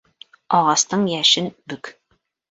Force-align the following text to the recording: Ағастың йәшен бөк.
Ағастың 0.59 1.03
йәшен 1.15 1.49
бөк. 1.73 1.91